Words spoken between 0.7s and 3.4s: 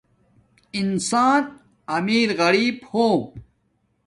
انسان امیر غریپ چھوم